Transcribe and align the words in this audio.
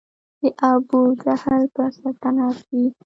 د 0.41 0.43
ابوجهل 0.71 1.63
به 1.73 1.83
سلطنت 1.97 2.57
وي 2.69 2.85